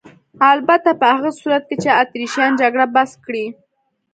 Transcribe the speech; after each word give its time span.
البته 0.53 0.89
په 0.99 1.05
هغه 1.15 1.31
صورت 1.39 1.63
کې 1.69 1.75
چې 1.83 1.89
اتریشیان 2.01 2.51
جګړه 2.61 2.85
بس 2.95 3.11
کړي. 3.25 3.45